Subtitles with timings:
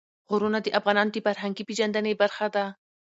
[0.29, 2.65] غرونه د افغانانو د فرهنګي پیژندنې برخه ده.